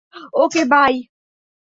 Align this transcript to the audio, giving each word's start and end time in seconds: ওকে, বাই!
ওকে, 0.33 0.61
বাই! 0.71 0.93